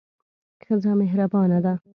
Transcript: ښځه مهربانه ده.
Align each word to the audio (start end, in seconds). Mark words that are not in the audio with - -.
ښځه 0.65 0.91
مهربانه 0.99 1.59
ده. 1.65 1.73